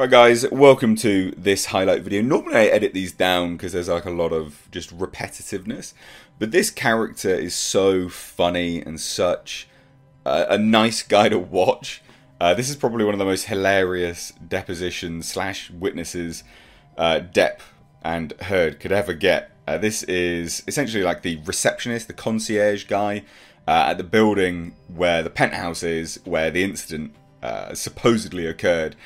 [0.00, 2.22] Right, guys, welcome to this highlight video.
[2.22, 5.92] Normally I edit these down because there's like a lot of just repetitiveness,
[6.38, 9.68] but this character is so funny and such
[10.24, 12.00] a, a nice guy to watch.
[12.40, 16.44] Uh, this is probably one of the most hilarious depositions slash witnesses
[16.96, 17.58] uh, Depp
[18.00, 19.50] and Heard could ever get.
[19.68, 23.22] Uh, this is essentially like the receptionist, the concierge guy
[23.68, 28.96] uh, at the building where the penthouse is, where the incident uh, supposedly occurred.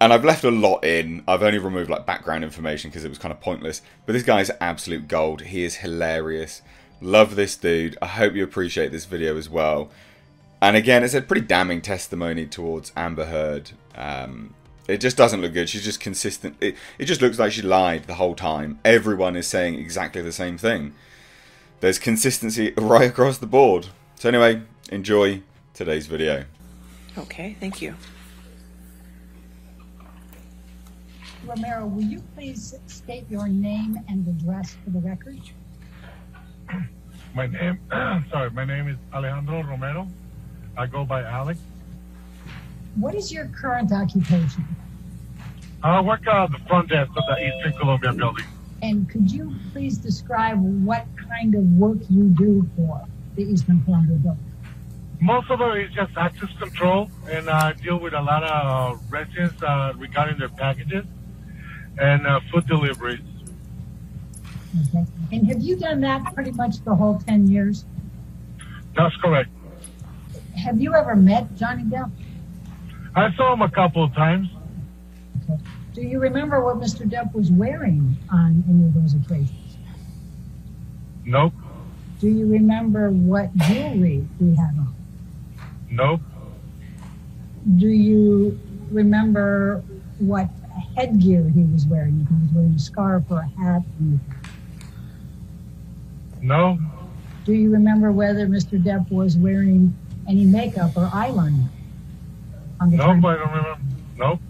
[0.00, 1.24] And I've left a lot in.
[1.26, 3.80] I've only removed like background information because it was kind of pointless.
[4.04, 5.42] But this guy is absolute gold.
[5.42, 6.62] He is hilarious.
[7.00, 7.96] Love this dude.
[8.02, 9.90] I hope you appreciate this video as well.
[10.60, 13.70] And again, it's a pretty damning testimony towards Amber Heard.
[13.94, 14.54] Um,
[14.88, 15.68] it just doesn't look good.
[15.68, 16.56] She's just consistent.
[16.60, 18.78] It, it just looks like she lied the whole time.
[18.84, 20.94] Everyone is saying exactly the same thing.
[21.80, 23.88] There's consistency right across the board.
[24.14, 25.42] So anyway, enjoy
[25.74, 26.44] today's video.
[27.18, 27.94] Okay, thank you.
[31.46, 35.40] Romero, will you please state your name and address for the record?
[37.34, 37.78] My name,
[38.30, 40.08] sorry, my name is Alejandro Romero.
[40.76, 41.60] I go by Alex.
[42.96, 44.64] What is your current occupation?
[45.84, 48.46] I work at the front desk of the Eastern Columbia building.
[48.82, 53.04] And could you please describe what kind of work you do for
[53.36, 54.52] the Eastern Columbia building?
[55.20, 59.62] Most of it is just access control, and I deal with a lot of residents
[59.62, 61.06] uh, regarding their packages
[61.98, 63.20] and uh, food deliveries.
[64.88, 65.06] Okay.
[65.32, 67.84] And have you done that pretty much the whole 10 years?
[68.94, 69.50] That's correct.
[70.56, 72.10] Have you ever met Johnny Depp?
[73.14, 74.48] I saw him a couple of times.
[75.44, 75.60] Okay.
[75.94, 77.08] Do you remember what Mr.
[77.08, 79.78] Depp was wearing on any of those occasions?
[81.24, 81.54] Nope.
[82.20, 84.94] Do you remember what jewelry he had on?
[85.90, 86.20] Nope.
[87.76, 88.58] Do you
[88.90, 89.82] remember
[90.18, 90.48] what
[90.96, 92.26] headgear he was wearing?
[92.28, 93.82] He was wearing a scarf or a hat?
[96.40, 96.78] No.
[97.44, 98.82] Do you remember whether Mr.
[98.82, 99.94] Depp was wearing
[100.28, 101.68] any makeup or eyeliner?
[102.80, 103.24] On the Nope, time?
[103.24, 103.78] I don't remember.
[104.16, 104.40] Nope.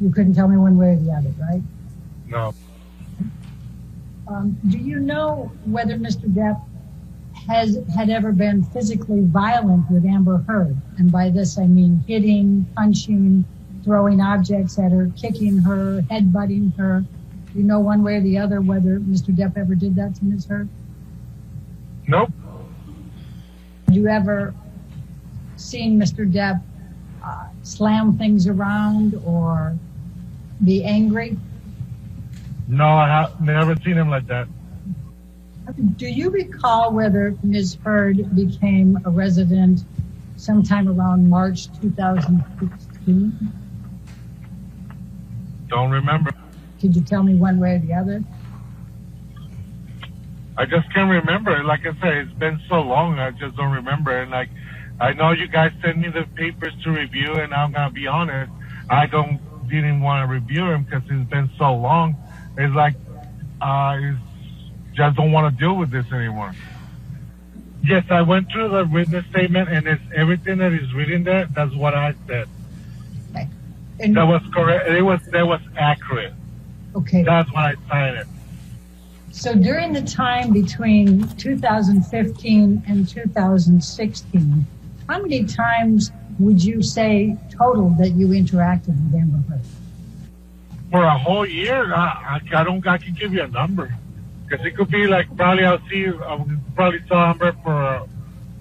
[0.00, 1.62] You couldn't tell me one way or the other, right?
[2.26, 2.54] No.
[4.26, 6.26] Um, do you know whether Mr.
[6.32, 6.60] Depp
[7.48, 10.76] has had ever been physically violent with Amber Heard?
[10.98, 13.44] And by this I mean hitting, punching,
[13.84, 17.04] throwing objects at her, kicking her, headbutting her.
[17.52, 19.34] Do you know one way or the other whether Mr.
[19.34, 20.46] Depp ever did that to Ms.
[20.46, 20.68] Heard?
[22.08, 22.30] Nope.
[23.86, 24.54] Have you ever
[25.56, 26.30] seen Mr.
[26.30, 26.60] Depp
[27.22, 29.76] uh, slam things around or
[30.64, 31.36] be angry?
[32.66, 34.48] No, I have never seen him like that.
[35.96, 37.78] Do you recall whether Ms.
[37.84, 39.84] Heard became a resident
[40.36, 43.52] sometime around March 2016?
[45.74, 46.30] Don't remember.
[46.80, 48.22] Could you tell me one way or the other?
[50.56, 51.64] I just can't remember.
[51.64, 54.12] Like I said, it's been so long, I just don't remember.
[54.12, 54.50] And like,
[55.00, 58.52] I know you guys sent me the papers to review, and I'm gonna be honest,
[58.88, 62.14] I don't didn't want to review them because it's been so long.
[62.56, 62.94] It's like,
[63.60, 66.52] uh, it's, just don't want to deal with this anymore.
[67.82, 71.48] Yes, I went through the witness statement, and it's everything that is written there.
[71.52, 72.48] That's what I said.
[74.00, 74.88] And, That was correct.
[74.88, 76.32] It was that was accurate.
[76.96, 77.22] okay.
[77.22, 78.26] That's why I signed it.
[79.30, 84.66] So during the time between 2015 and 2016,
[85.08, 89.60] how many times would you say total that you interacted with Amber Heard?
[90.94, 92.86] for a whole year, I, I, I don't.
[92.86, 93.92] I can give you a number
[94.46, 96.06] because it could be like probably I'll see.
[96.06, 96.44] I
[96.76, 98.06] probably saw Amber for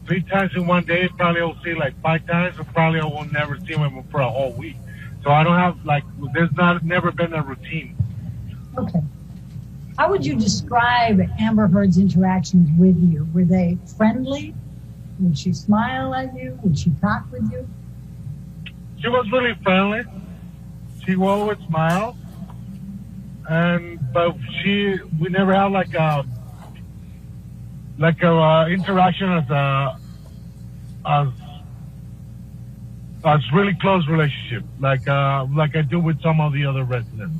[0.07, 1.07] three times in one day.
[1.15, 4.29] Probably I'll see like five times, or probably I will never see him for a
[4.29, 4.77] whole week.
[5.23, 6.03] So I don't have like.
[6.33, 7.95] There's not never been a routine.
[8.77, 9.01] Okay.
[9.97, 13.27] How would you describe Amber Heard's interactions with you?
[13.33, 14.53] Were they friendly?
[15.19, 16.59] Would she smile at you?
[16.63, 17.67] Would she talk with you?
[18.99, 20.03] She was really friendly.
[21.05, 22.17] She always smile,
[23.49, 26.25] and but she we never had like a
[27.97, 29.97] like a uh, interaction as a
[31.05, 31.27] as
[33.25, 37.39] as really close relationship like uh like I do with some of the other residents.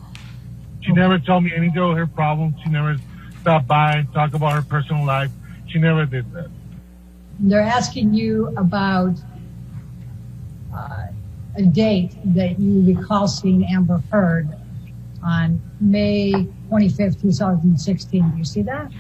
[0.82, 2.56] She never told me anything of her problems.
[2.64, 2.98] She never
[3.42, 5.32] stopped by and talk about her personal life.
[5.68, 6.50] She never did that.
[7.40, 9.18] They're asking you about
[10.76, 11.08] uh,
[11.56, 14.50] a date that you recall seeing Amber Heard
[15.24, 16.32] on May
[16.70, 18.32] 25th, 2016.
[18.32, 18.92] Do you see that?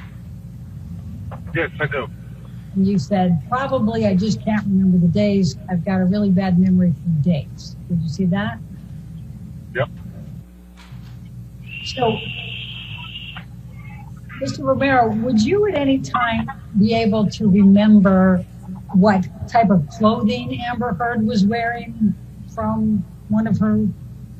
[1.53, 2.07] Yes, I do.
[2.75, 5.58] And you said, probably I just can't remember the days.
[5.70, 7.75] I've got a really bad memory for dates.
[7.88, 8.58] Did you see that?
[9.75, 9.90] Yep.
[11.86, 12.18] So,
[14.42, 14.60] Mr.
[14.60, 16.50] Romero, would you at any time
[16.80, 18.44] be able to remember
[18.94, 22.16] what type of clothing Amber Heard was wearing
[22.54, 23.86] from one of her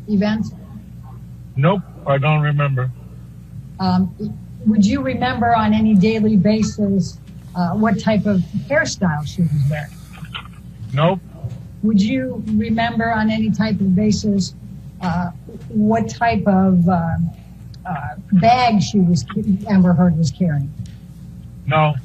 [0.08, 0.52] events?
[1.56, 2.92] Nope, I don't remember.
[3.80, 4.16] Um,
[4.66, 7.20] would you remember on any daily basis
[7.56, 8.40] uh, what type of
[8.70, 9.92] hairstyle she was wearing?
[10.94, 11.20] Nope,
[11.84, 14.54] Would you remember on any type of basis
[15.02, 15.32] uh,
[15.70, 17.16] what type of uh,
[17.86, 19.26] uh, bag she was
[19.70, 20.72] Amber Heard was carrying?
[21.66, 21.96] no,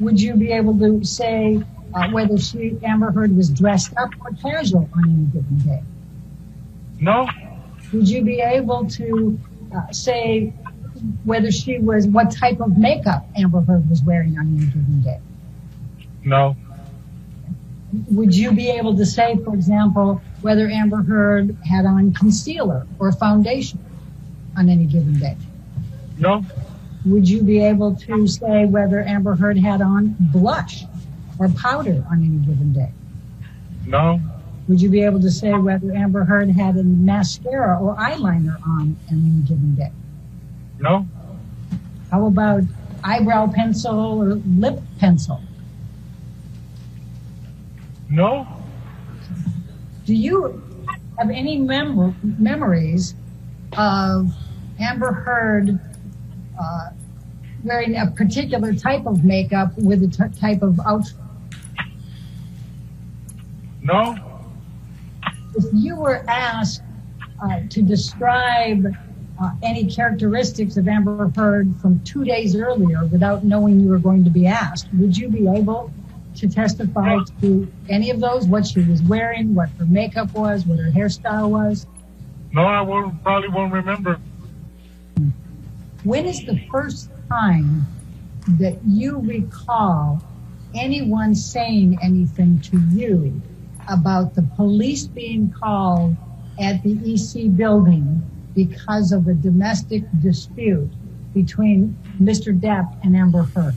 [0.00, 1.62] Would you be able to say
[1.94, 5.82] uh, whether she Amber Heard was dressed up or casual on any given day?
[7.00, 7.26] no,
[7.92, 9.38] Would you be able to
[9.74, 10.52] uh, say
[11.24, 15.18] whether she was what type of makeup Amber Heard was wearing on any given day?
[16.24, 16.56] no,
[18.10, 23.12] Would you be able to say, for example, whether Amber Heard had on concealer or
[23.12, 23.78] foundation
[24.56, 25.36] on any given day?
[26.18, 26.44] no,
[27.06, 30.84] Would you be able to say whether Amber Heard had on blush
[31.38, 32.90] or powder on any given day?
[33.86, 34.20] no,
[34.68, 38.96] Would you be able to say whether Amber Heard had a mascara or eyeliner on
[39.10, 39.90] on any given day?
[40.80, 41.06] No,
[42.10, 42.62] How about
[43.04, 45.40] eyebrow pencil or lip pencil?
[48.08, 48.46] no,
[50.04, 50.60] Do you
[51.18, 53.14] have any mem- memories
[53.76, 54.32] of
[54.80, 55.78] Amber Heard
[56.60, 56.88] uh,
[57.62, 61.14] wearing a particular type of makeup with a t- type of outfit?
[63.82, 64.16] no,
[65.54, 66.82] If you were asked
[67.42, 68.86] uh, to describe
[69.40, 74.22] Uh, any characteristics of Amber Heard from two days earlier without knowing you were going
[74.24, 75.90] to be asked, would you be able
[76.36, 78.46] to testify to any of those?
[78.46, 81.86] What she was wearing, what her makeup was, what her hairstyle was?
[82.52, 84.20] no, I won't, probably won't remember.
[86.04, 87.86] When is the first time
[88.58, 90.22] that you recall
[90.74, 93.40] anyone saying anything to you
[93.88, 96.16] about the police being called
[96.60, 100.90] at the EC building because of a domestic dispute
[101.34, 102.58] between Mr.
[102.58, 103.74] Depp and Amber Heard?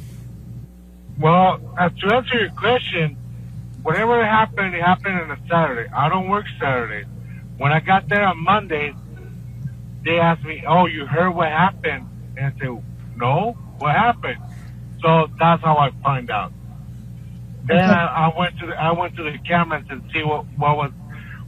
[1.20, 3.18] Well, uh, to answer your question,
[3.84, 5.90] whatever happened, it happened on a Saturday.
[5.96, 7.06] I don't work Saturday.
[7.58, 8.94] When I got there on Monday,
[10.06, 12.84] they asked me, "Oh, you heard what happened?" And I said,
[13.16, 14.40] "No, what happened?"
[15.02, 16.52] So that's how I find out.
[17.66, 17.86] Then Okay.
[17.92, 20.92] I, I went to the I went to the cameras and see what what was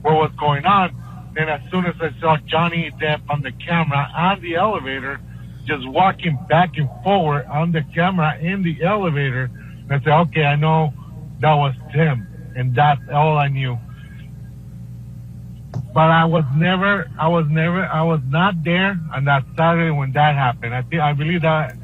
[0.02, 0.96] what was going on.
[1.36, 5.20] Then as soon as I saw Johnny Depp on the camera on the elevator,
[5.66, 9.52] just walking back and forward on the camera in the elevator,
[9.90, 10.94] I said, "Okay, I know
[11.42, 13.78] that was Tim," and that's all I knew.
[15.94, 20.14] But I was never, I was never, I was not there on that Saturday when
[20.14, 20.74] that happened.
[20.74, 21.76] I think I believe that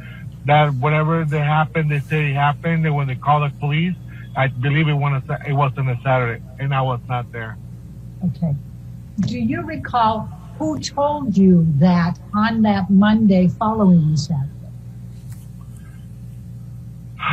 [0.46, 3.96] that whatever that happened, they say it happened, and when they called the police,
[4.36, 7.58] I believe it was it wasn't a Saturday, and I was not there.
[8.24, 8.56] Okay.
[9.22, 14.52] Do you recall who told you that on that Monday following the Saturday?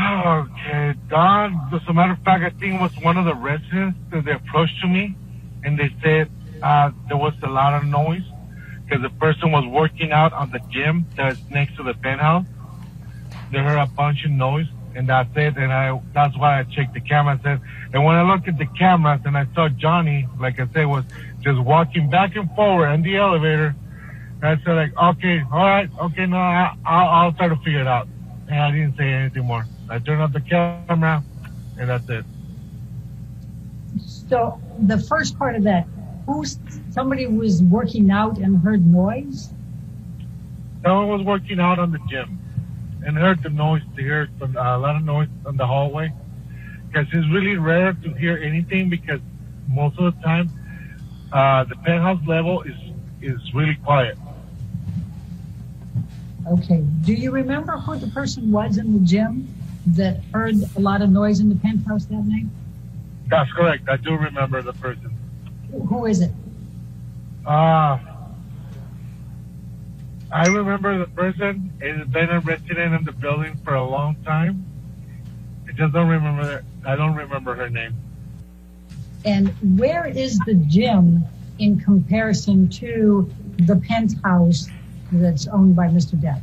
[0.01, 1.69] Okay, Don.
[1.73, 4.33] As a matter of fact, I think it was one of the residents that they
[4.33, 5.17] approached to me,
[5.65, 6.31] and they said
[6.63, 8.23] uh, there was a lot of noise
[8.85, 12.47] because the person was working out on the gym that's next to the penthouse.
[13.51, 14.67] They heard a bunch of noise,
[14.99, 15.57] and that's it.
[15.57, 17.39] And I that's why I checked the camera.
[17.43, 17.61] Said,
[17.95, 21.05] and when I looked at the cameras and I saw Johnny, like I said, was
[21.41, 23.77] just walking back and forward in the elevator.
[24.43, 27.81] And I said, like, okay, all right, okay, no, I, I'll, I'll try to figure
[27.81, 28.09] it out.
[28.49, 29.67] And I didn't say anything more.
[29.89, 31.23] I turned off the camera,
[31.79, 32.25] and that's it.
[33.99, 35.87] So the first part of that,
[36.27, 36.45] who
[36.91, 39.51] somebody was working out and heard noise?
[40.85, 42.38] Someone was working out on the gym
[43.09, 46.13] and heard the noise to hear some, uh, a lot of noise on the hallway.
[46.87, 49.21] Because it's really rare to hear anything because
[49.67, 50.51] most of the time
[51.33, 52.77] uh, the penthouse level is
[53.21, 54.17] is really quiet.
[56.47, 56.85] Okay.
[57.03, 59.49] Do you remember who the person was in the gym
[59.87, 62.47] that heard a lot of noise in the penthouse that night?
[63.29, 63.89] That's correct.
[63.89, 65.13] I do remember the person.
[65.89, 66.31] Who is it?
[67.45, 67.99] Uh,
[70.31, 71.73] I remember the person.
[71.81, 74.65] Has been a resident in the building for a long time.
[75.67, 76.65] I just don't remember.
[76.87, 77.95] I don't remember her name.
[79.25, 81.25] And where is the gym
[81.59, 84.69] in comparison to the penthouse
[85.11, 86.15] that's owned by Mr.
[86.15, 86.41] Depp?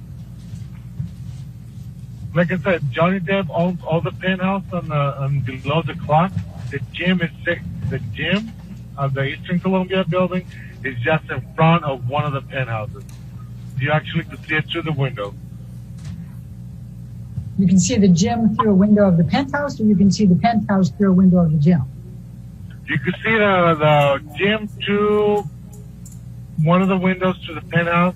[2.33, 6.31] Like I said, Johnny Depp owns all the penthouse on the on below the clock.
[6.71, 8.51] The gym is six, the gym
[8.97, 10.47] of the Eastern Columbia building
[10.83, 13.03] is just in front of one of the penthouses.
[13.79, 15.33] You actually could see it through the window.
[17.57, 20.25] You can see the gym through a window of the penthouse, or you can see
[20.25, 21.83] the penthouse through a window of the gym.
[22.85, 25.43] You could see the, the gym through
[26.63, 28.15] one of the windows to the penthouse,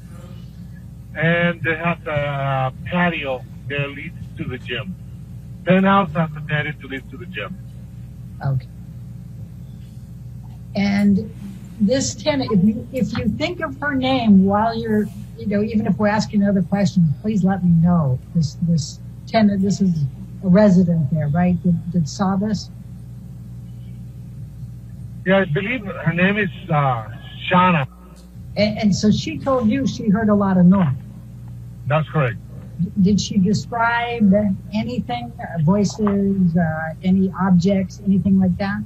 [1.15, 4.95] and it has a patio that leads to the gym.
[5.65, 7.57] Penthouse has a patio to lead to the gym.
[8.45, 8.67] Okay.
[10.75, 11.33] And
[11.79, 15.07] this tenant, if you if you think of her name while you're,
[15.39, 18.19] you know, even if we're asking other questions, please let me know.
[18.35, 20.03] This this tenant, this is
[20.43, 21.61] a resident there, right?
[21.63, 22.69] That, that saw this.
[25.25, 27.07] Yeah, I believe her name is uh,
[27.49, 27.87] Shauna.
[28.57, 30.95] And, and so she told you she heard a lot of noise.
[31.87, 32.37] That's correct.
[33.01, 34.33] Did she describe
[34.73, 38.81] anything, uh, voices, uh, any objects, anything like that?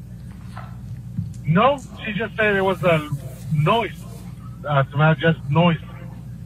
[1.46, 3.10] No, she just said it was a
[3.54, 3.92] noise.
[4.68, 4.84] Uh,
[5.16, 5.78] just noise.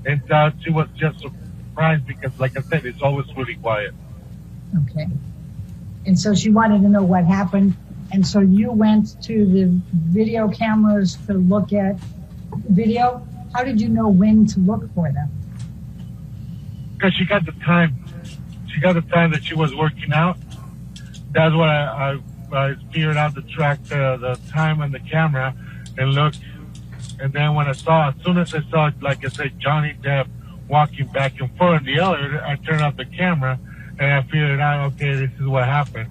[0.07, 3.93] And uh, she was just surprised because, like I said, it's always really quiet.
[4.89, 5.07] Okay.
[6.05, 7.75] And so she wanted to know what happened.
[8.13, 11.99] And so you went to the video cameras to look at
[12.69, 13.27] video.
[13.53, 15.29] How did you know when to look for them?
[16.93, 18.05] Because she got the time.
[18.73, 20.37] She got the time that she was working out.
[21.31, 22.19] That's why I, I
[22.69, 25.53] I figured out the track the, the time on the camera
[25.97, 26.33] and look.
[27.19, 30.27] And then when I saw, as soon as I saw, like I said, Johnny Depp
[30.67, 33.59] walking back and forth in the elevator, I turned off the camera
[33.99, 36.09] and I figured out, okay, this is what happened.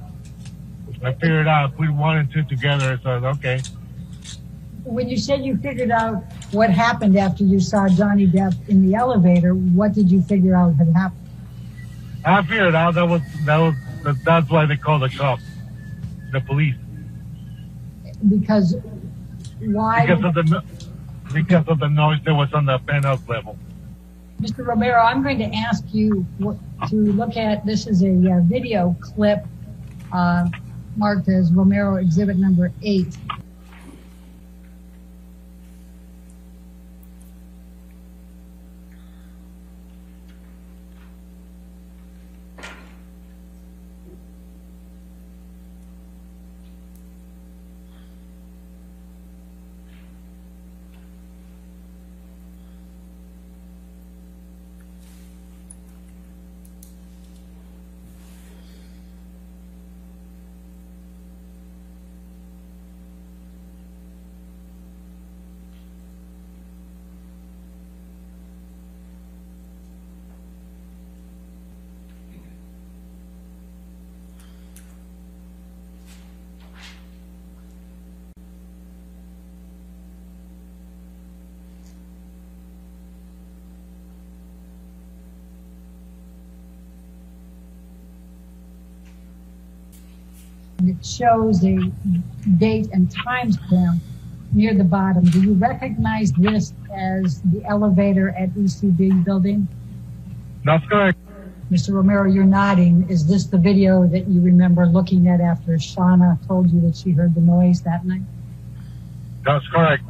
[1.03, 3.61] I figured out, put one and two together, so I was okay.
[4.85, 8.95] When you said you figured out what happened after you saw Johnny Depp in the
[8.95, 11.29] elevator, what did you figure out had happened?
[12.25, 13.75] I figured out that was that was
[14.25, 15.43] that's why they called the cops
[16.33, 16.75] the police.
[18.29, 18.77] Because
[19.61, 20.07] why?
[20.07, 20.63] Because of the
[21.37, 23.59] because of the noise that was on the penthouse level.
[24.41, 24.67] Mr.
[24.67, 26.25] Romero, I'm going to ask you
[26.89, 29.45] to look at this is a uh, video clip
[30.13, 30.49] uh,
[30.97, 32.73] marked as Romero Exhibit Number
[90.89, 90.97] Eight.
[90.97, 91.79] it shows a
[92.59, 94.03] date and time stamp
[94.53, 95.25] near the bottom.
[95.25, 99.69] Do you recognize this as the elevator at ECB building?
[100.65, 101.19] That's correct.
[101.71, 101.95] Mr.
[101.95, 103.09] Romero, you're nodding.
[103.11, 107.11] Is this the video that you remember looking at after Shauna told you that she
[107.11, 108.23] heard the noise that night?
[109.45, 110.05] That's correct.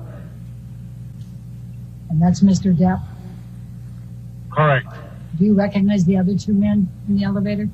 [2.10, 2.76] And that's Mr.
[2.76, 3.02] Depp?
[4.50, 4.86] Correct.
[5.38, 7.68] Do you recognize the other two men in the elevator?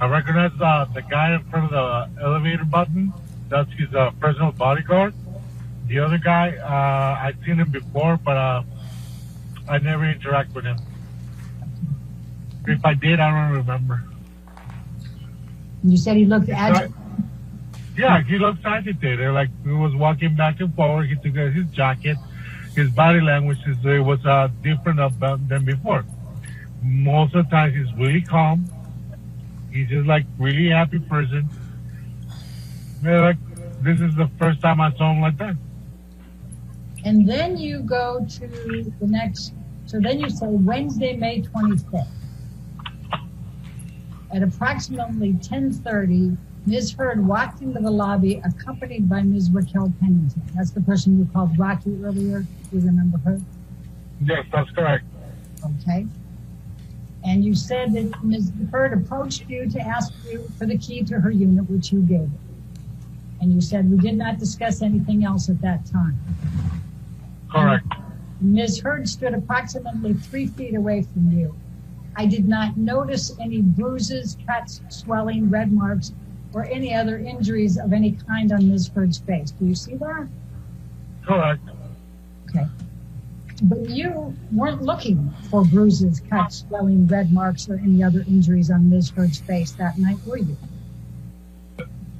[0.00, 3.12] I recognize uh, the guy in front of the elevator button.
[3.50, 5.12] That's his uh, personal bodyguard.
[5.88, 8.62] The other guy, uh, I've seen him before, but uh,
[9.68, 10.78] I never interact with him.
[12.66, 14.04] If I did, I don't remember.
[15.84, 16.94] You said he looked agitated.
[17.96, 19.34] Yeah, he looked agitated.
[19.34, 21.08] Like he was walking back and forward.
[21.08, 22.16] He took his jacket.
[22.74, 24.98] His body language is, uh, was uh, different
[25.48, 26.06] than before.
[26.82, 28.64] Most of the time, he's really calm
[29.72, 31.48] He's just like really happy person.
[33.02, 33.36] Yeah, like
[33.82, 35.56] this is the first time I saw him like that.
[37.04, 38.46] And then you go to
[39.00, 39.54] the next.
[39.86, 42.06] So then you say Wednesday, May 25th.
[44.32, 46.36] At approximately 10:30,
[46.66, 46.92] Ms.
[46.92, 49.50] Heard walked into the lobby, accompanied by Ms.
[49.50, 50.42] Raquel Pennington.
[50.54, 52.40] That's the person you called Rocky earlier.
[52.70, 53.40] Do you remember her?
[54.22, 55.04] Yes, that's correct.
[55.64, 56.06] Okay.
[57.30, 58.50] And you said that Ms.
[58.72, 62.28] Heard approached you to ask you for the key to her unit, which you gave.
[63.40, 66.18] And you said we did not discuss anything else at that time.
[67.52, 67.86] Correct.
[68.40, 68.80] Ms.
[68.80, 71.54] Heard stood approximately three feet away from you.
[72.16, 76.12] I did not notice any bruises, cuts, swelling, red marks,
[76.52, 78.90] or any other injuries of any kind on Ms.
[78.92, 79.52] Heard's face.
[79.52, 80.26] Do you see that?
[81.24, 81.62] Correct.
[82.48, 82.66] Okay.
[83.62, 88.88] But you weren't looking for bruises, cuts, swelling, red marks, or any other injuries on
[88.88, 89.10] Ms.
[89.10, 90.56] Heard's face that night, were you?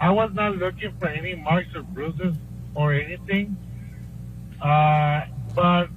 [0.00, 2.36] I was not looking for any marks or bruises
[2.74, 3.56] or anything.
[4.60, 5.22] Uh,
[5.54, 5.88] but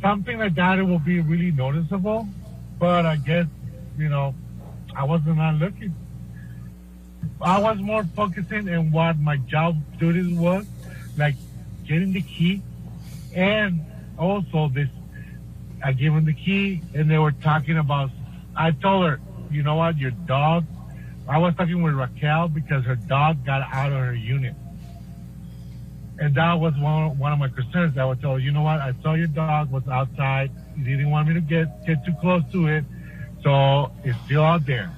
[0.00, 2.28] something like that, it will be really noticeable.
[2.78, 3.46] But I guess,
[3.98, 4.34] you know,
[4.94, 5.94] I wasn't not looking.
[7.40, 10.66] I was more focusing on what my job duties was,
[11.16, 11.34] like
[11.86, 12.62] getting the key,
[13.34, 13.84] and
[14.18, 14.88] also this.
[15.84, 18.10] I gave them the key, and they were talking about.
[18.54, 19.20] I told her,
[19.50, 20.64] you know what, your dog.
[21.28, 24.54] I was talking with Raquel because her dog got out of her unit,
[26.18, 27.96] and that was one one of my concerns.
[27.98, 30.50] I would tell you know what, I saw your dog was outside.
[30.76, 32.84] You didn't want me to get get too close to it,
[33.42, 34.90] so it's still out there.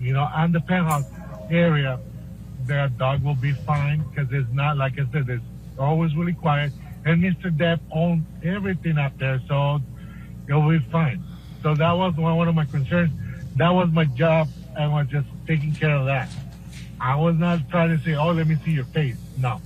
[0.00, 1.04] You know, on the penthouse
[1.50, 2.00] area,
[2.64, 5.42] their dog will be fine because it's not like I said, it's
[5.78, 6.72] always really quiet.
[7.04, 7.50] And Mr.
[7.50, 9.80] Depp owns everything up there, so
[10.48, 11.22] it'll be fine.
[11.62, 13.12] So that was one, one of my concerns.
[13.56, 14.48] That was my job.
[14.78, 16.28] I was just taking care of that.
[17.00, 19.60] I was not trying to say, "Oh, let me see your face." No.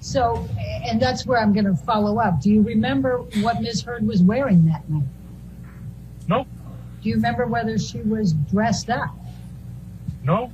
[0.00, 2.40] So, and that's where I'm going to follow up.
[2.40, 3.82] Do you remember what Ms.
[3.82, 5.08] Heard was wearing that night?
[6.28, 6.46] Nope.
[7.02, 9.10] Do you remember whether she was dressed up?
[10.22, 10.52] No.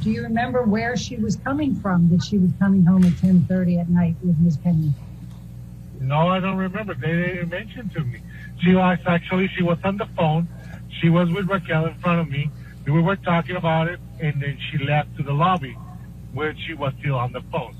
[0.00, 2.08] Do you remember where she was coming from?
[2.10, 4.58] That she was coming home at 10:30 at night with Ms.
[4.58, 4.94] Penny?
[6.00, 6.94] No, I don't remember.
[6.94, 8.20] They didn't mention to me.
[8.62, 10.48] She was actually she was on the phone.
[11.00, 12.52] She was with Raquel in front of me.
[12.86, 15.76] We were talking about it, and then she left to the lobby,
[16.32, 17.76] where she was still on the phone.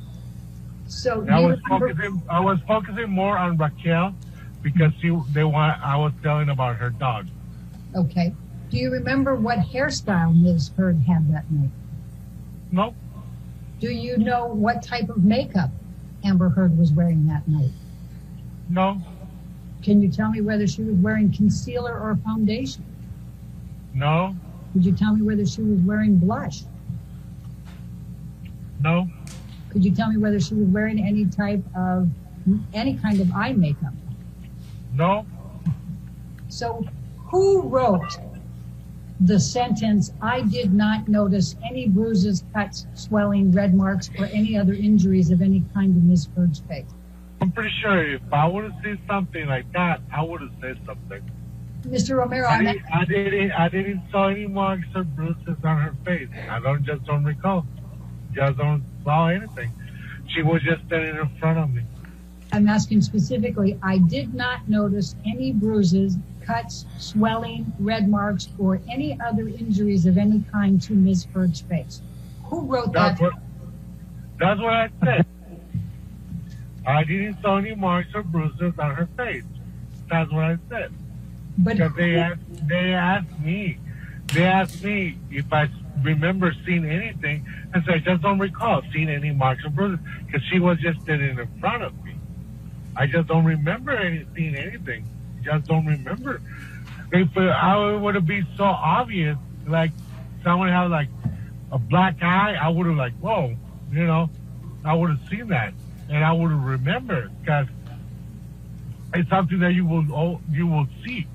[0.86, 2.22] So I was remember, focusing.
[2.28, 4.14] I was focusing more on Raquel
[4.62, 5.80] because she they want.
[5.82, 7.28] I was telling about her dog.
[7.94, 8.36] okay.
[8.70, 10.72] Do you remember what hairstyle Ms.
[10.76, 11.70] Heard had that night?
[12.70, 12.94] No,
[13.80, 15.70] Do you know what type of makeup
[16.24, 17.70] Amber Heard was wearing that night?
[18.68, 19.00] no,
[19.82, 22.84] Can you tell me whether she was wearing concealer or foundation?
[23.94, 24.36] no,
[24.72, 26.62] Could you tell me whether she was wearing blush?
[28.80, 29.08] no,
[29.70, 32.08] Could you tell me whether she was wearing any type of
[32.74, 33.92] any kind of eye makeup?
[34.94, 35.24] no.
[36.50, 36.84] So,
[37.30, 38.18] who wrote
[39.20, 44.74] the sentence, I did not notice any bruises, cuts, swelling, red marks, or any other
[44.74, 46.28] injuries of any kind in Ms.
[46.36, 46.86] Heard's face?
[47.40, 50.78] I'm pretty sure if I would have seen something like that, I would have said
[50.86, 51.22] something.
[51.82, 52.16] Mr.
[52.16, 56.28] Romero, I didn't, I didn't, I didn't saw any marks or bruises on her face.
[56.50, 57.64] I don't just don't recall.
[58.32, 59.70] Just don't saw anything.
[60.28, 61.82] She was just standing in front of me.
[62.52, 66.16] I'm asking specifically, I did not notice any bruises,
[66.48, 71.26] cuts, swelling, red marks, or any other injuries of any kind to Ms.
[71.32, 72.00] Heard's face.
[72.44, 73.32] Who wrote That's that?
[73.32, 73.42] what,
[74.38, 75.26] that's what I said.
[76.86, 79.44] I didn't saw any marks or bruises on her face.
[80.08, 80.92] That's what I said.
[81.58, 83.78] But Because they asked, they asked me,
[84.32, 85.68] they asked me if I
[86.02, 90.42] remember seeing anything, and so I just don't recall seeing any marks or bruises because
[90.50, 92.14] she was just sitting in front of me.
[92.96, 95.04] I just don't remember any, seeing anything.
[95.48, 96.40] I just don't remember.
[97.12, 99.92] If uh, I would have been so obvious, like
[100.44, 101.08] someone had like
[101.72, 103.54] a black eye, I would have like, whoa,
[103.90, 104.30] you know,
[104.84, 105.72] I would have seen that
[106.08, 107.66] and I would have remembered because
[109.14, 111.26] it's something that you will oh, you will see.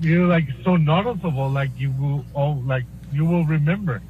[0.00, 4.02] You know, like so noticeable, like you will oh, like you will remember.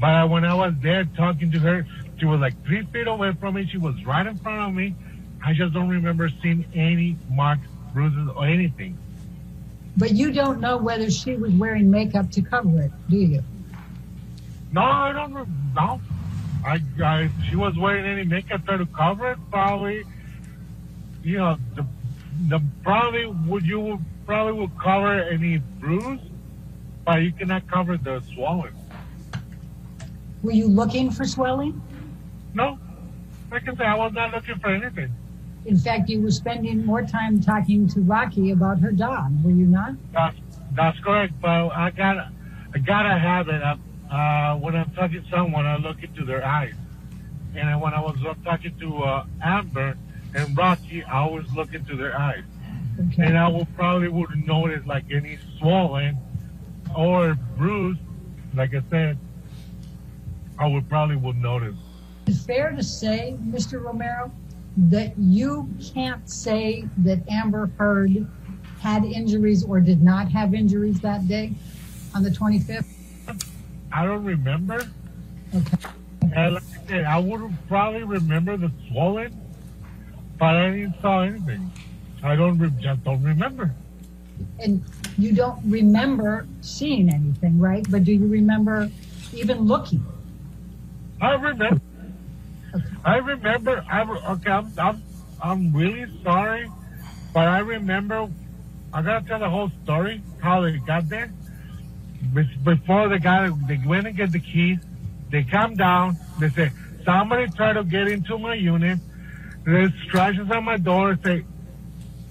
[0.00, 1.86] But when I was there talking to her,
[2.18, 3.66] she was like three feet away from me.
[3.70, 4.94] She was right in front of me.
[5.44, 7.66] I just don't remember seeing any marks,
[7.98, 8.96] bruises, or anything.
[9.96, 13.42] but you don't know whether she was wearing makeup to cover it, do you?
[14.70, 15.46] No, I don't know.
[15.74, 16.00] No,
[16.64, 19.38] I, I she was wearing any makeup to cover it.
[19.50, 20.04] Probably,
[21.24, 21.84] you know, the
[22.48, 26.20] the probably would you would probably would cover any bruise,
[27.04, 28.74] but you cannot cover the swelling.
[30.44, 31.82] Were you looking for swelling?
[32.54, 32.78] No,
[33.50, 35.12] like I say I was not looking for anything.
[35.68, 39.66] In fact, you were spending more time talking to Rocky about her dog, were you
[39.66, 39.96] not?
[40.14, 40.38] That's
[40.72, 41.34] that's correct.
[41.42, 42.16] But I got
[42.74, 43.62] I gotta have it.
[44.10, 46.72] Uh, when I'm talking to someone, I look into their eyes.
[47.54, 49.98] And when I was talking to uh, Amber
[50.34, 52.44] and Rocky, I always look into their eyes.
[53.12, 53.24] Okay.
[53.24, 56.16] and I will probably would notice like any swollen
[56.96, 57.98] or bruise.
[58.54, 59.18] Like I said,
[60.58, 61.76] I would probably would notice.
[62.26, 63.82] Is it fair to say, Mr.
[63.82, 64.32] Romero,
[64.78, 68.26] that you can't say that Amber Heard
[68.80, 71.52] had injuries or did not have injuries that day
[72.14, 72.86] on the 25th?
[73.92, 74.88] I don't remember.
[75.54, 75.88] Okay.
[76.34, 79.40] And like I said, I would probably remember the swollen,
[80.38, 81.72] but I didn't saw anything.
[82.22, 83.74] I don't re- just don't remember.
[84.60, 84.84] And
[85.16, 87.84] you don't remember seeing anything, right?
[87.90, 88.90] But do you remember
[89.32, 90.04] even looking?
[91.20, 91.80] I remember.
[93.04, 93.84] I remember.
[93.90, 94.50] I okay.
[94.50, 95.02] I'm, I'm
[95.42, 96.70] I'm really sorry,
[97.32, 98.28] but I remember.
[98.92, 101.30] I gotta tell the whole story how they got there.
[102.64, 104.78] Before they got, they went and get the keys.
[105.30, 106.16] They come down.
[106.40, 106.70] They say
[107.04, 108.98] somebody tried to get into my unit.
[109.64, 111.18] There's scratches on my door.
[111.22, 111.44] Say,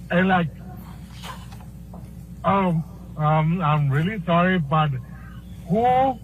[0.09, 0.49] and like,
[2.43, 2.83] um,
[3.17, 4.89] um, I'm really sorry, but
[5.69, 6.19] who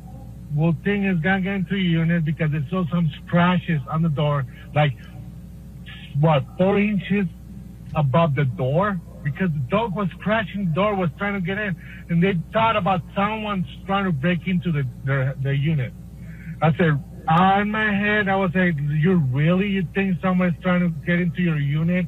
[0.55, 4.09] will think is gonna get into your unit because they saw some scratches on the
[4.09, 4.93] door, like
[6.19, 7.25] what four inches
[7.95, 11.75] above the door, because the dog was scratching the door, was trying to get in,
[12.09, 15.93] and they thought about someone trying to break into the their, their unit.
[16.61, 20.89] I said, on my head, I was like, you really you think someone's trying to
[21.05, 22.05] get into your unit?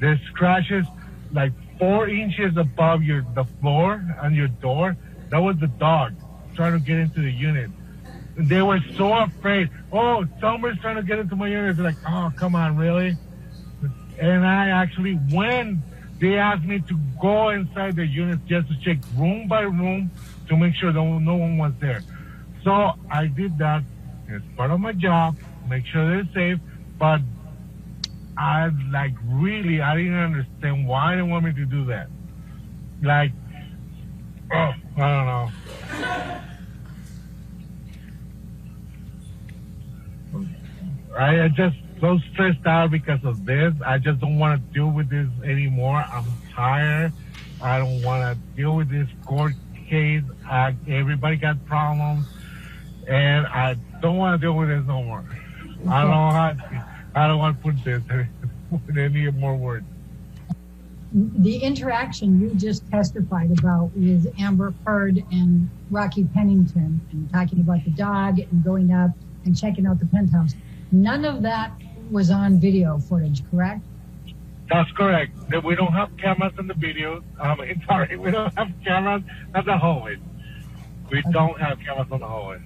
[0.00, 0.86] There's scratches
[1.32, 4.96] like four inches above your the floor and your door.
[5.30, 6.14] That was the dog
[6.54, 7.70] trying to get into the unit.
[8.36, 9.68] They were so afraid.
[9.92, 11.76] Oh, someone's trying to get into my unit.
[11.76, 13.16] They're like, oh, come on, really?
[14.18, 15.82] And I actually, when
[16.20, 20.10] they asked me to go inside the unit just to check room by room
[20.48, 22.02] to make sure that no one was there.
[22.64, 23.82] So I did that.
[24.28, 25.36] It's part of my job.
[25.68, 26.60] Make sure they're safe.
[26.98, 27.20] But
[28.38, 32.08] I like really, I didn't understand why they want me to do that.
[33.02, 33.32] Like,
[34.52, 35.50] oh, I don't know.
[41.18, 43.72] I I just so stressed out because of this.
[43.86, 46.04] I just don't want to deal with this anymore.
[46.12, 47.12] I'm tired.
[47.62, 49.52] I don't want to deal with this court
[49.88, 50.24] case.
[50.44, 52.26] I, everybody got problems,
[53.06, 55.24] and I don't want to deal with this no more.
[55.88, 56.54] I don't how.
[57.14, 58.02] I don't want to put this
[58.70, 59.86] with any more words.
[61.12, 67.84] The interaction you just testified about with Amber Heard and Rocky Pennington and talking about
[67.84, 69.10] the dog and going up
[69.44, 70.54] and checking out the penthouse.
[70.92, 71.72] None of that
[72.10, 73.80] was on video footage, correct?
[74.68, 75.32] That's correct.
[75.64, 77.24] We don't have cameras in the video.
[77.40, 79.22] Um, sorry, we don't have cameras
[79.54, 80.18] at the hallway.
[81.10, 82.60] We don't have cameras on the hallway.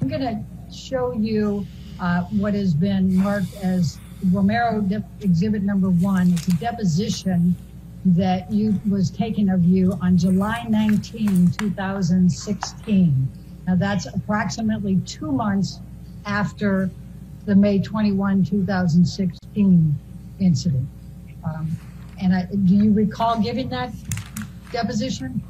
[0.00, 1.66] I'm going to show you
[2.00, 3.98] uh, what has been marked as
[4.32, 6.32] Romero de- exhibit number one.
[6.32, 7.56] It's a deposition
[8.04, 13.28] that you was taken of you on July 19, 2016.
[13.66, 15.80] Now that's approximately two months
[16.24, 16.90] after
[17.46, 19.98] the May 21, 2016
[20.40, 20.88] incident.
[21.44, 21.78] Um,
[22.20, 23.92] and I, do you recall giving that
[24.72, 25.40] deposition?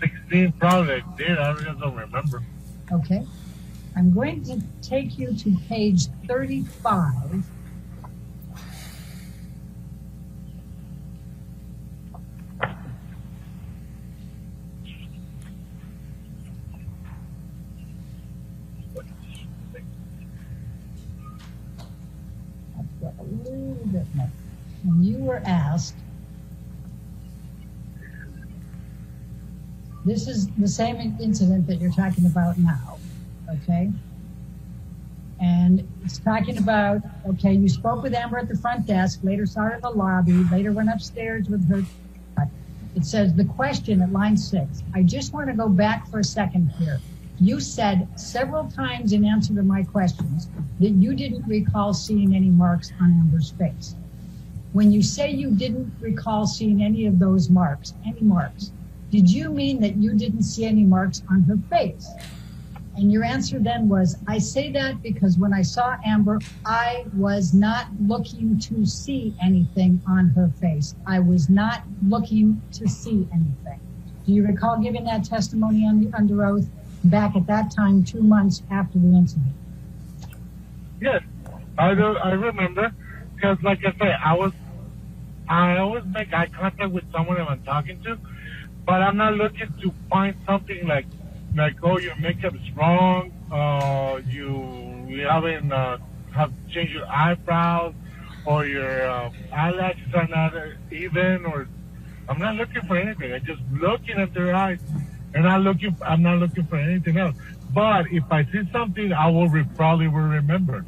[0.00, 1.38] 16 probably I did.
[1.38, 2.42] I just don't remember.
[2.90, 3.24] Okay.
[3.94, 7.44] I'm going to take you to page 35.
[30.08, 32.98] This is the same incident that you're talking about now,
[33.50, 33.90] okay?
[35.40, 39.62] And it's talking about, okay, you spoke with Amber at the front desk, later saw
[39.62, 41.82] her in the lobby, later went upstairs with her.
[42.96, 44.82] It says the question at line six.
[44.94, 46.98] I just want to go back for a second here.
[47.38, 50.48] You said several times in answer to my questions
[50.80, 53.94] that you didn't recall seeing any marks on Amber's face.
[54.72, 58.72] When you say you didn't recall seeing any of those marks, any marks,
[59.10, 62.08] did you mean that you didn't see any marks on her face?
[62.96, 67.54] And your answer then was, I say that because when I saw Amber, I was
[67.54, 70.96] not looking to see anything on her face.
[71.06, 73.80] I was not looking to see anything.
[74.26, 76.68] Do you recall giving that testimony on, under oath
[77.04, 79.54] back at that time, two months after the incident?
[81.00, 81.22] Yes,
[81.78, 82.16] I do.
[82.16, 82.92] I remember
[83.36, 84.52] because, like I say, I was.
[85.48, 88.18] I always make eye contact with someone I'm talking to,
[88.88, 91.04] but I'm not looking to find something like,
[91.54, 93.30] like, oh, your makeup is wrong.
[93.52, 95.98] Uh, you you haven't uh,
[96.34, 97.92] have changed your eyebrows,
[98.46, 100.54] or your uh, eyelashes are not
[100.90, 101.68] even, or
[102.30, 103.34] I'm not looking for anything.
[103.34, 104.80] I'm just looking at their eyes,
[105.34, 105.94] and I'm looking.
[106.00, 107.36] I'm not looking for anything else.
[107.74, 110.86] But if I see something, I will re- probably will remember.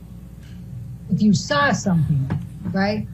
[1.11, 2.31] If you saw something,
[2.73, 3.07] right?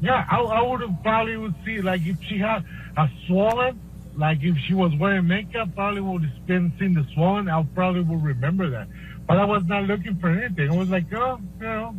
[0.00, 2.64] Yeah, I, I would have probably would see like if she had
[2.96, 3.80] a swollen,
[4.16, 7.48] like if she was wearing makeup, probably would have been seeing the swollen.
[7.48, 8.88] I probably would remember that.
[9.26, 10.70] But I was not looking for anything.
[10.70, 11.94] I was like, oh, you know,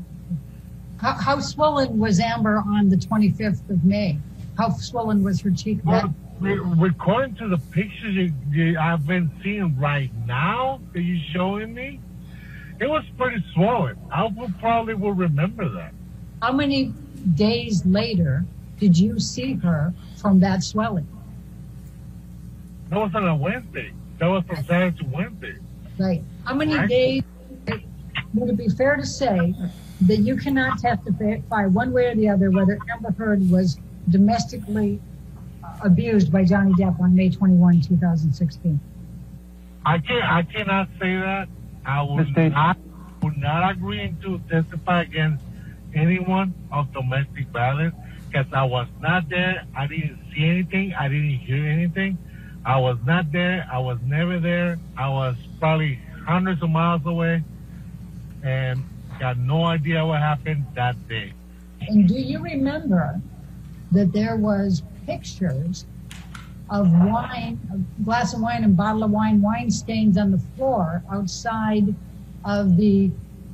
[0.99, 4.17] How, how swollen was Amber on the 25th of May?
[4.57, 5.79] How swollen was her cheek?
[5.83, 6.13] Well,
[6.83, 11.99] according to the pictures you, you, I've been seeing right now that you're showing me,
[12.79, 13.97] it was pretty swollen.
[14.11, 15.93] I will probably will remember that.
[16.41, 16.93] How many
[17.35, 18.45] days later
[18.79, 21.07] did you see her from that swelling?
[22.89, 23.91] That was on a Wednesday.
[24.19, 25.55] That was from Saturday to Wednesday.
[25.99, 26.23] Right.
[26.45, 26.89] How many Right.
[26.89, 27.23] days
[28.33, 29.53] would it be fair to say
[30.01, 35.01] that you cannot testify one way or the other whether Amber Heard was domestically
[35.63, 38.79] uh, abused by Johnny Depp on May 21, 2016?
[39.85, 41.47] I can I cannot say that.
[41.85, 42.77] I would not
[43.23, 45.43] would not agree to testify against
[45.95, 47.95] anyone of domestic violence
[48.27, 49.65] because I was not there.
[49.75, 50.93] I didn't see anything.
[50.93, 52.17] I didn't hear anything.
[52.65, 53.67] I was not there.
[53.71, 54.77] I was never there.
[54.97, 57.43] I was probably hundreds of miles away
[58.43, 58.83] and
[59.19, 61.33] got no idea what happened that day.
[61.81, 63.21] And do you remember
[63.91, 65.85] that there was pictures
[66.69, 71.01] of wine, a glass of wine and bottle of wine, wine stains on the floor
[71.09, 71.95] outside
[72.43, 73.09] of the,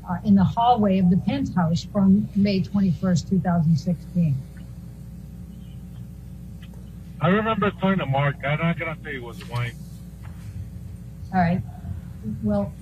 [0.10, 4.36] uh, in the hallway of the penthouse from May 21st, 2016?
[7.24, 8.36] I remember talking to Mark.
[8.44, 9.74] I'm not gonna say it was wine.
[11.34, 11.62] All right.
[12.44, 12.74] Well,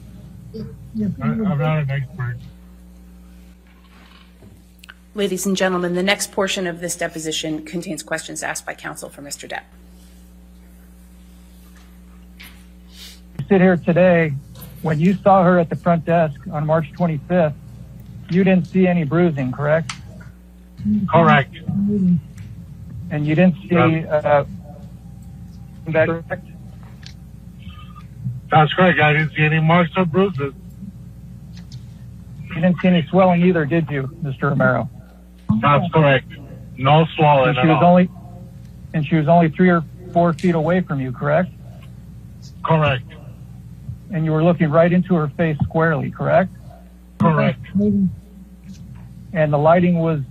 [0.51, 2.37] it, you're, I, I'm not an expert.
[5.13, 9.21] Ladies and gentlemen, the next portion of this deposition contains questions asked by counsel for
[9.21, 9.47] Mr.
[9.47, 9.63] Depp.
[13.37, 14.33] You sit here today,
[14.81, 17.53] when you saw her at the front desk on March 25th,
[18.31, 19.91] you didn't see any bruising, correct?
[21.11, 21.53] Correct.
[21.53, 22.15] Mm-hmm.
[23.11, 24.45] And you didn't see uh,
[25.87, 26.47] that correct?
[28.49, 28.99] That's correct.
[28.99, 30.53] I didn't see any marks or bruises.
[32.47, 34.49] You didn't see any swelling either, did you, Mr.
[34.49, 34.89] Romero?
[35.61, 36.27] That's correct.
[36.77, 37.89] No swelling And she at was all.
[37.91, 38.09] only
[38.93, 41.51] and she was only three or four feet away from you, correct?
[42.65, 43.05] correct.
[44.11, 46.51] And you were looking right into her face squarely, correct?
[47.19, 47.59] Correct.
[47.75, 48.09] And
[49.53, 50.21] the lighting was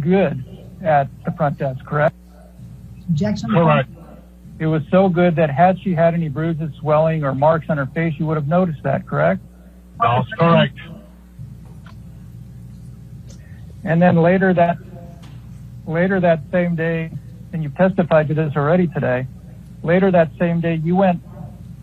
[0.00, 2.16] good at the front desk, correct?
[3.08, 3.50] Objection?
[3.50, 3.88] Correct.
[4.58, 7.86] It was so good that had she had any bruises, swelling, or marks on her
[7.86, 9.40] face, you would have noticed that, correct?
[10.00, 10.78] That's correct.
[13.84, 14.78] And then later that
[15.86, 17.10] later that same day,
[17.52, 19.26] and you've testified to this already today,
[19.82, 21.20] later that same day you went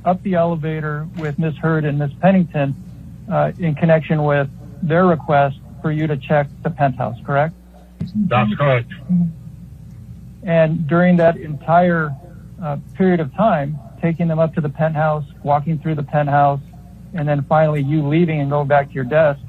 [0.06, 2.76] up the elevator with Miss Heard and Miss Pennington
[3.32, 4.50] uh, in connection with
[4.82, 7.54] their request for you to check the penthouse, correct?
[8.28, 8.92] That's correct.
[10.44, 12.16] And during that entire
[12.62, 16.62] uh, period of time, taking them up to the penthouse, walking through the penthouse,
[17.14, 19.40] and then finally you leaving and going back to your desk,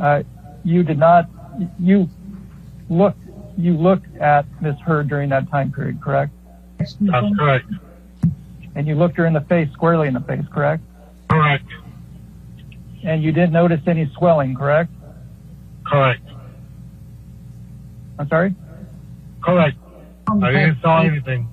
[0.00, 0.22] uh,
[0.64, 1.28] you did not,
[1.78, 2.08] you
[2.88, 3.20] looked,
[3.56, 6.32] you looked at Miss Heard during that time period, correct?
[6.78, 6.96] That's
[7.38, 7.66] correct.
[8.74, 10.82] And you looked her in the face, squarely in the face, correct?
[11.28, 11.66] Correct.
[13.04, 14.90] And you didn't notice any swelling, correct?
[15.84, 16.22] Correct.
[18.18, 18.54] I'm sorry?
[19.42, 19.76] Correct.
[20.28, 21.48] I didn't saw anything.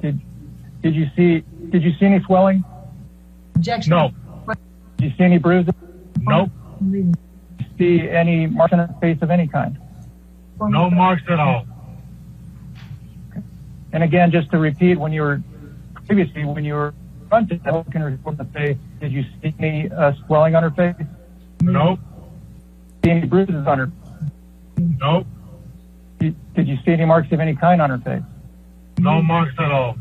[0.00, 0.20] Did,
[0.82, 2.64] did you see, did you see any swelling?
[3.54, 3.90] Objection?
[3.90, 4.10] No.
[4.96, 5.74] Did you see any bruises?
[6.20, 6.50] Nope.
[6.80, 7.14] Did
[7.60, 9.78] you see any marks on her face of any kind?
[10.60, 11.66] No marks at all.
[13.92, 15.42] And again, just to repeat, when you were
[16.06, 16.94] previously, when you were
[17.28, 20.94] fronted, looking her in the face, did you see any uh, swelling on her face?
[21.60, 21.98] Nope.
[23.04, 23.90] See any bruises on her?
[24.98, 25.26] Nope.
[26.18, 28.22] Did did you see any marks of any kind on her face?
[28.98, 29.96] No marks at all.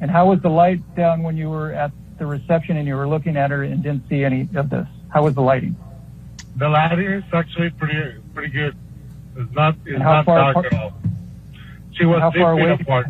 [0.00, 3.08] And how was the light down when you were at the reception and you were
[3.08, 4.86] looking at her and didn't see any of this?
[5.08, 5.76] How was the lighting?
[6.56, 8.76] The lighting is actually pretty pretty good.
[9.36, 10.92] It's not it's not dark apart- at all.
[11.92, 12.72] She was how six far feet away?
[12.80, 13.06] apart.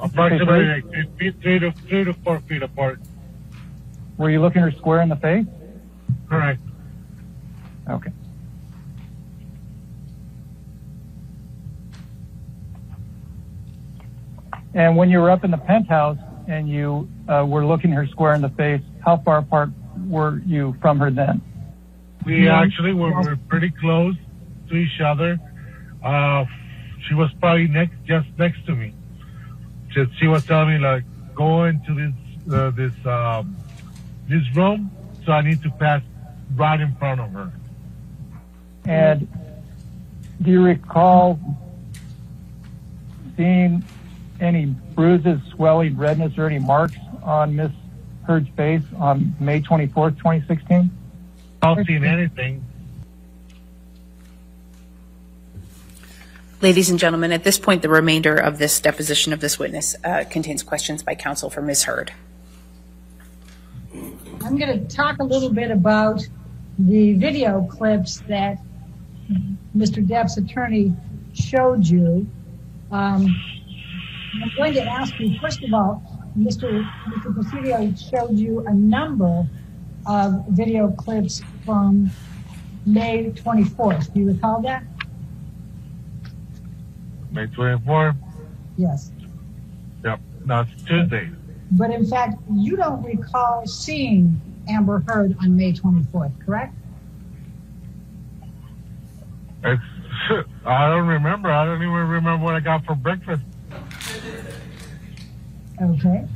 [0.00, 3.00] Approximately three, feet, three to three to four feet apart.
[4.16, 5.46] Were you looking her square in the face?
[6.28, 6.60] Correct.
[7.88, 8.10] Okay.
[14.78, 18.34] And when you were up in the penthouse and you uh, were looking her square
[18.34, 19.70] in the face, how far apart
[20.06, 21.42] were you from her then?
[22.24, 24.14] We actually were, were pretty close
[24.68, 25.36] to each other.
[26.00, 26.44] Uh,
[27.08, 28.94] she was probably next, just next to me.
[29.90, 31.02] She, she was telling me like,
[31.34, 33.56] go into this, uh, this, um,
[34.28, 34.92] this room.
[35.26, 36.02] So I need to pass
[36.54, 37.52] right in front of her.
[38.84, 39.26] And
[40.40, 41.40] do you recall
[43.36, 43.82] seeing
[44.40, 47.72] any bruises, swelling, redness, or any marks on Miss
[48.26, 50.90] Heard's face on May 24th, 2016?
[51.62, 52.64] I don't seen anything.
[56.60, 60.24] Ladies and gentlemen, at this point, the remainder of this deposition of this witness uh,
[60.28, 61.84] contains questions by counsel for Ms.
[61.84, 62.12] Heard.
[63.92, 66.26] I'm going to talk a little bit about
[66.78, 68.58] the video clips that
[69.76, 70.04] Mr.
[70.04, 70.92] Depp's attorney
[71.32, 72.26] showed you.
[72.90, 73.26] Um,
[74.34, 76.02] I'm going to ask you, first of all,
[76.36, 76.84] Mr.
[77.08, 77.34] Mr.
[77.34, 79.46] Presidio showed you a number
[80.06, 82.10] of video clips from
[82.86, 84.12] May 24th.
[84.12, 84.84] Do you recall that?
[87.30, 88.16] May 24th.
[88.76, 89.12] Yes.
[90.04, 90.20] Yep.
[90.46, 91.30] That's Tuesday.
[91.72, 96.74] But in fact, you don't recall seeing Amber Heard on May 24th, correct?
[99.64, 99.82] It's,
[100.64, 101.50] I don't remember.
[101.50, 103.42] I don't even remember what I got for breakfast.
[105.80, 106.26] Okay.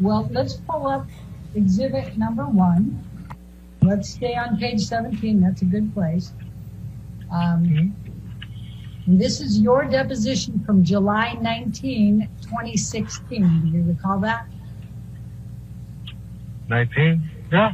[0.00, 1.06] Well, let's pull up
[1.54, 3.04] exhibit number one.
[3.82, 5.40] Let's stay on page 17.
[5.40, 6.32] That's a good place.
[7.32, 7.94] Um,
[9.06, 13.70] this is your deposition from July 19, 2016.
[13.70, 14.46] Do you recall that?
[16.68, 17.30] 19?
[17.50, 17.72] Yeah.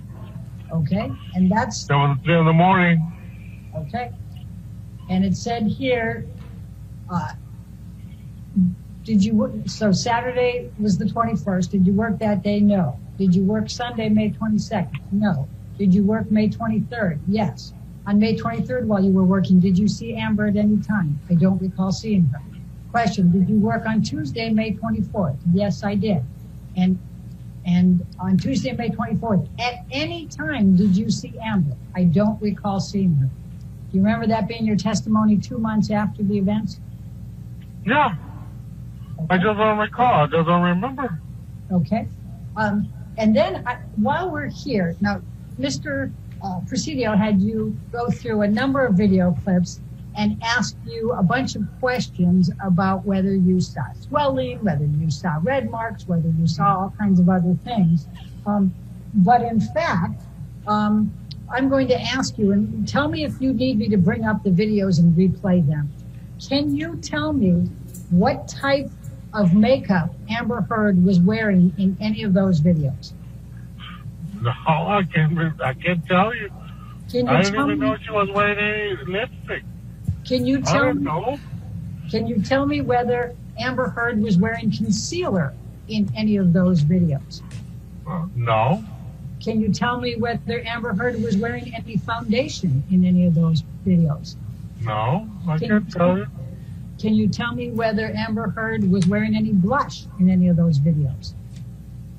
[0.73, 1.11] Okay.
[1.35, 3.13] And that's That was 3 in the morning.
[3.77, 4.13] Okay.
[5.11, 6.27] And it said here,
[7.13, 7.33] uh,
[9.07, 11.71] did you work, so Saturday was the 21st.
[11.71, 12.59] Did you work that day?
[12.59, 12.99] No.
[13.19, 15.13] Did you work Sunday, May 22nd?
[15.13, 15.49] No.
[15.79, 17.21] Did you work May 23rd?
[17.29, 17.73] Yes.
[18.09, 21.21] On May 23rd, while you were working, did you see Amber at any time?
[21.31, 22.41] I don't recall seeing her.
[22.91, 25.39] Question, did you work on Tuesday, May 24th?
[25.53, 26.25] Yes, I did.
[26.77, 26.99] And
[27.65, 31.77] and on Tuesday, May 24th, at any time did you see Amber?
[31.97, 33.27] I don't recall seeing her.
[33.27, 36.79] Do you remember that being your testimony two months after the events?
[37.85, 38.15] Yeah.
[39.31, 40.25] I just don't recall.
[40.25, 41.21] I just don't remember.
[41.73, 42.09] Okay.
[42.57, 45.23] Um, and then I, while we're here, now,
[45.59, 46.13] Mr.
[46.43, 49.81] Uh, Presidio had you go through a number of video clips
[50.17, 55.39] and ask you a bunch of questions about whether you saw swelling, whether you saw
[55.43, 58.07] red marks, whether you saw all kinds of other things.
[58.47, 58.75] Um,
[59.15, 60.23] but in fact,
[60.67, 61.13] um,
[61.53, 64.43] I'm going to ask you, and tell me if you need me to bring up
[64.43, 65.91] the videos and replay them.
[66.47, 67.69] Can you tell me
[68.11, 68.91] what type
[69.37, 73.13] of makeup Amber Heard was wearing in any of those videos?
[74.41, 75.61] No, I can't.
[75.61, 76.51] I can't tell you.
[77.11, 77.87] Can you I didn't tell even me?
[77.87, 79.63] know she was wearing any lipstick.
[80.25, 80.75] Can you tell?
[80.75, 81.05] I don't me?
[81.05, 81.39] know.
[82.11, 85.55] Can you tell me whether Amber Heard was wearing concealer
[85.89, 87.43] in any of those videos?
[88.07, 88.85] Uh, no.
[89.43, 93.63] Can you tell me whether Amber Heard was wearing any foundation in any of those
[93.87, 94.37] videos?
[94.81, 95.29] No.
[95.49, 96.27] I Can can't tell you.
[96.99, 100.79] Can you tell me whether Amber Heard was wearing any blush in any of those
[100.79, 101.35] videos?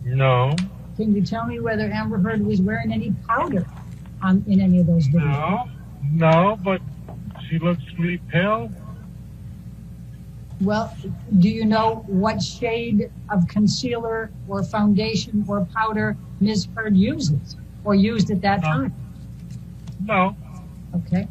[0.03, 0.55] No.
[0.95, 3.65] Can you tell me whether Amber Heard was wearing any powder
[4.21, 5.31] on, in any of those videos?
[5.31, 5.69] No.
[6.11, 6.81] No, but
[7.49, 8.71] she looks really pale.
[10.61, 10.95] Well,
[11.39, 16.67] do you know what shade of concealer or foundation or powder Ms.
[16.75, 18.93] Heard uses or used at that time?
[20.03, 20.35] No.
[20.95, 21.27] Okay.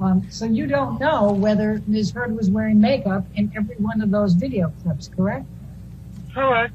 [0.00, 2.10] Um, so you don't know whether Ms.
[2.12, 5.46] Heard was wearing makeup in every one of those video clips, correct?
[6.32, 6.74] Correct.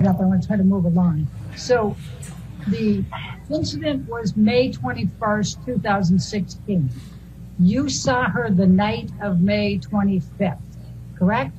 [0.00, 1.26] Up, I want to try to move along.
[1.56, 1.96] So
[2.68, 3.04] the
[3.50, 6.90] incident was May 21st, 2016.
[7.58, 10.58] You saw her the night of May 25th,
[11.18, 11.56] correct?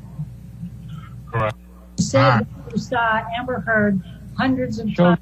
[1.31, 1.55] Correct.
[1.97, 4.01] You said you saw Amber Heard
[4.37, 5.15] hundreds of Sure.
[5.15, 5.19] times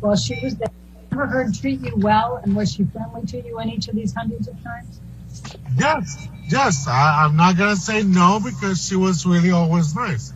[0.00, 0.68] while she was there.
[1.20, 4.14] Amber Heard treat you well, and was she friendly to you in each of these
[4.14, 5.00] hundreds of times?
[5.76, 6.88] Yes, yes.
[6.88, 10.32] I, I'm not gonna say no because she was really always nice.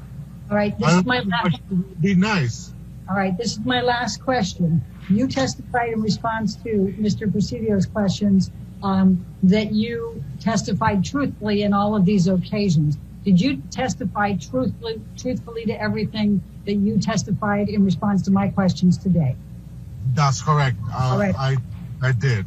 [0.51, 2.03] All right, this I is my last.
[2.03, 2.75] be nice.
[3.09, 4.85] All right, this is my last question.
[5.09, 7.33] You testified in response to Mr.
[7.33, 8.51] Presidio's questions
[8.83, 12.99] um, that you testified truthfully in all of these occasions.
[13.25, 18.99] Did you testify truthfully, truthfully to everything that you testified in response to my questions
[18.99, 19.35] today?
[20.15, 20.77] That's correct.
[20.93, 21.35] Uh, All right.
[21.39, 21.57] I,
[22.03, 22.47] I did.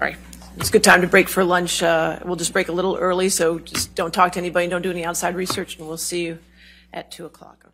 [0.00, 0.16] All right.
[0.56, 1.82] It's a good time to break for lunch.
[1.82, 4.90] Uh, We'll just break a little early, so just don't talk to anybody, don't do
[4.90, 6.38] any outside research, and we'll see you
[6.92, 7.67] at 2 o'clock, okay?